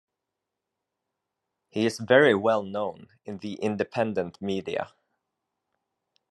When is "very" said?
1.99-2.33